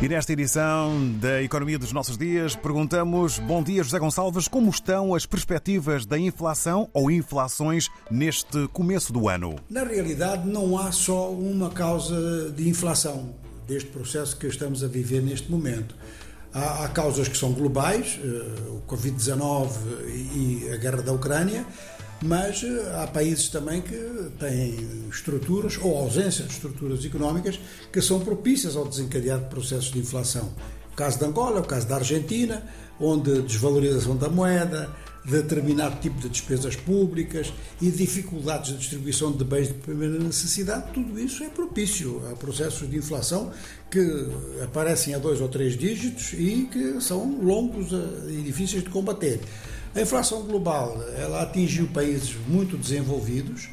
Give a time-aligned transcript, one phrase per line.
[0.00, 5.14] E nesta edição da Economia dos Nossos Dias, perguntamos: Bom dia, José Gonçalves, como estão
[5.14, 9.56] as perspectivas da inflação ou inflações neste começo do ano?
[9.70, 13.34] Na realidade, não há só uma causa de inflação
[13.66, 15.96] deste processo que estamos a viver neste momento.
[16.52, 19.70] Há, há causas que são globais, eh, o Covid-19
[20.08, 21.66] e a guerra da Ucrânia,
[22.22, 27.58] mas eh, há países também que têm estruturas ou ausência de estruturas económicas
[27.92, 30.52] que são propícias ao desencadear de processos de inflação.
[30.92, 32.62] O caso de Angola, o caso da Argentina,
[32.98, 34.90] onde desvalorização da moeda,
[35.26, 41.18] determinado tipo de despesas públicas e dificuldades de distribuição de bens de primeira necessidade, tudo
[41.18, 43.50] isso é propício a processos de inflação
[43.90, 44.28] que
[44.62, 49.40] aparecem a dois ou três dígitos e que são longos eh, e difíceis de combater.
[49.96, 53.70] A inflação global ela atingiu países muito desenvolvidos,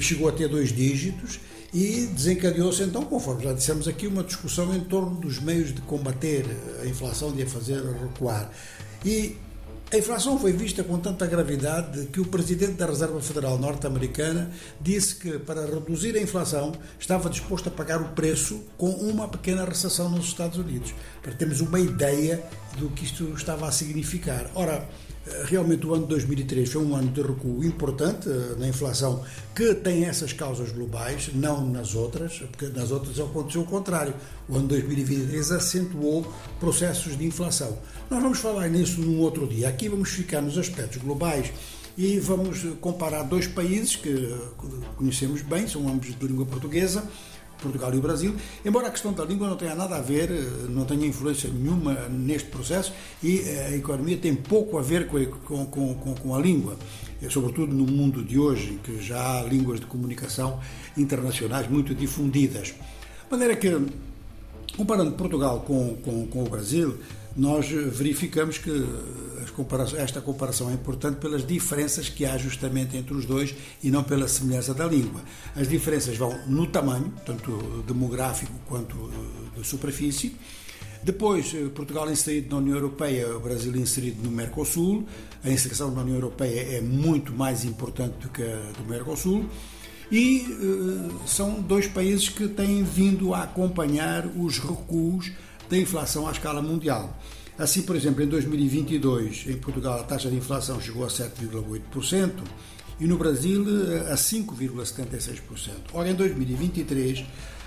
[0.00, 1.38] chegou a ter dois dígitos
[1.72, 6.44] e desencadeou-se então, conforme já dissemos aqui, uma discussão em torno dos meios de combater
[6.82, 8.50] a inflação, de a fazer recuar.
[9.04, 9.36] E
[9.92, 15.14] a inflação foi vista com tanta gravidade que o presidente da Reserva Federal norte-americana disse
[15.14, 20.10] que, para reduzir a inflação, estava disposto a pagar o preço com uma pequena recessão
[20.10, 20.92] nos Estados Unidos.
[21.22, 22.42] Para termos uma ideia
[22.78, 24.50] do que isto estava a significar.
[24.56, 24.88] Ora,
[25.44, 29.22] Realmente o ano de 2003 foi um ano de recuo importante eh, na inflação,
[29.54, 34.14] que tem essas causas globais, não nas outras, porque nas outras aconteceu o contrário.
[34.48, 36.26] O ano de 2023 acentuou
[36.58, 37.78] processos de inflação.
[38.10, 39.68] Nós vamos falar nisso num outro dia.
[39.68, 41.52] Aqui vamos ficar nos aspectos globais
[41.96, 44.34] e vamos comparar dois países que
[44.96, 47.04] conhecemos bem, são ambos de língua portuguesa,
[47.62, 50.66] Portugal e o Brasil, embora a questão da língua não tenha nada a ver, eh,
[50.68, 55.66] não tenha influência nenhuma neste processo e eh, a economia tem pouco a ver com,
[55.66, 56.76] com, com, com a língua,
[57.30, 60.60] sobretudo no mundo de hoje, em que já há línguas de comunicação
[60.96, 62.68] internacionais muito difundidas.
[62.68, 63.70] De maneira que,
[64.76, 66.98] comparando Portugal com, com, com o Brasil,
[67.36, 68.70] nós verificamos que
[69.98, 74.26] esta comparação é importante pelas diferenças que há justamente entre os dois e não pela
[74.28, 75.20] semelhança da língua.
[75.54, 80.36] As diferenças vão no tamanho, tanto demográfico quanto eh, de superfície.
[81.02, 85.06] Depois, eh, Portugal inserido na União Europeia, o Brasil inserido no Mercosul.
[85.42, 89.44] A inserção na União Europeia é muito mais importante do que a do Mercosul.
[90.12, 95.32] E uh, são dois países que têm vindo a acompanhar os recuos
[95.70, 97.18] da inflação à escala mundial.
[97.58, 102.30] Assim, por exemplo, em 2022, em Portugal, a taxa de inflação chegou a 7,8%
[102.98, 105.40] e no Brasil eh, a 5,76%.
[105.92, 107.24] Ora, em 2023,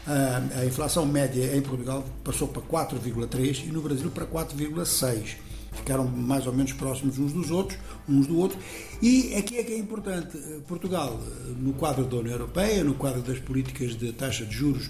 [0.07, 5.37] a inflação média em Portugal passou para 4,3% e no Brasil para 4,6%.
[5.71, 8.57] Ficaram mais ou menos próximos uns dos outros, uns do outro.
[9.01, 12.93] E aqui é que é importante, eh, Portugal, eh, no quadro da União Europeia, no
[12.93, 14.89] quadro das políticas de taxa de juros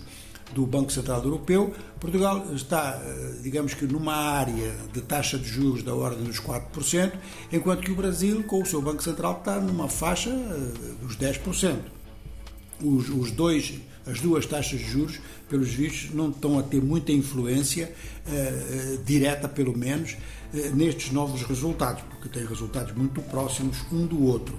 [0.53, 1.73] do Banco Central Europeu.
[2.00, 7.13] Portugal está, eh, digamos que, numa área de taxa de juros da ordem dos 4%,
[7.51, 11.78] enquanto que o Brasil, com o seu Banco Central, está numa faixa eh, dos 10%.
[12.81, 13.73] Os, os dois,
[14.06, 15.19] as duas taxas de juros,
[15.50, 17.94] pelos vistos, não estão a ter muita influência
[18.27, 20.17] uh, direta, pelo menos,
[20.73, 24.57] nestes novos resultados, porque têm resultados muito próximos um do outro.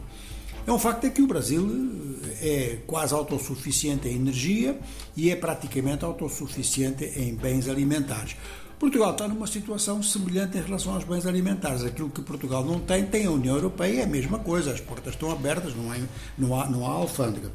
[0.66, 4.76] É um facto é que o Brasil é quase autossuficiente em energia
[5.16, 8.36] e é praticamente autossuficiente em bens alimentares.
[8.76, 11.84] Portugal está numa situação semelhante em relação aos bens alimentares.
[11.84, 15.14] Aquilo que Portugal não tem, tem a União Europeia, é a mesma coisa, as portas
[15.14, 15.96] estão abertas, não há,
[16.36, 17.52] não há, não há alfândega.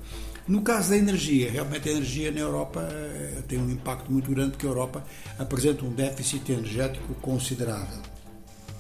[0.48, 4.52] No caso da energia, realmente a energia na Europa eh, tem um impacto muito grande,
[4.52, 5.04] porque a Europa
[5.38, 8.00] apresenta um déficit energético considerável.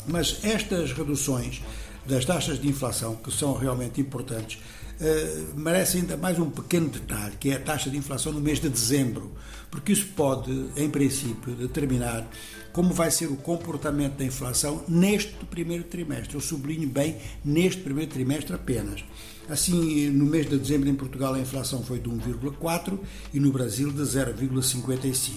[0.08, 1.62] Mas estas reduções
[2.06, 4.60] das taxas de inflação, que são realmente importantes,
[5.00, 8.60] uh, merece ainda mais um pequeno detalhe, que é a taxa de inflação no mês
[8.60, 9.32] de dezembro,
[9.70, 12.28] porque isso pode, em princípio, determinar
[12.74, 16.36] como vai ser o comportamento da inflação neste primeiro trimestre.
[16.36, 19.04] Eu sublinho bem neste primeiro trimestre apenas.
[19.50, 22.98] Assim, no mês de dezembro em Portugal a inflação foi de 1,4
[23.34, 25.32] e no Brasil de 0,55.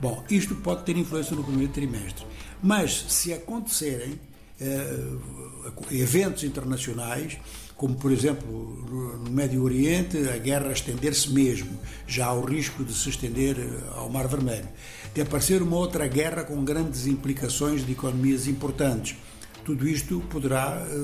[0.00, 2.26] Bom, isto pode ter influência no primeiro trimestre,
[2.62, 4.31] mas se acontecerem eh,
[5.90, 7.38] eventos internacionais,
[7.76, 12.94] como por exemplo no Médio Oriente, a guerra estender-se mesmo, já há o risco de
[12.94, 14.68] se estender eh, ao Mar Vermelho,
[15.12, 19.16] de aparecer uma outra guerra com grandes implicações de economias importantes.
[19.64, 20.94] Tudo isto poderá, eh,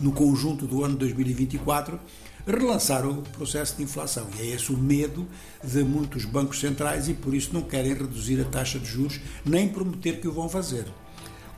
[0.00, 1.98] no conjunto do ano 2024,
[2.46, 4.28] relançar o processo de inflação.
[4.38, 5.26] E é esse o medo
[5.62, 9.68] de muitos bancos centrais e por isso não querem reduzir a taxa de juros nem
[9.68, 10.84] prometer que o vão fazer.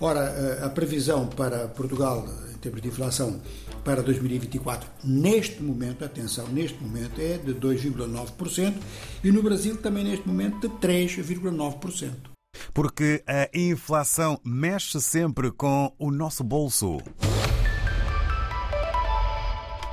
[0.00, 3.40] Ora, a previsão para Portugal, em termos de inflação,
[3.84, 8.74] para 2024, neste momento, atenção, neste momento é de 2,9%
[9.22, 12.10] e no Brasil também neste momento de 3,9%.
[12.74, 16.98] Porque a inflação mexe sempre com o nosso bolso.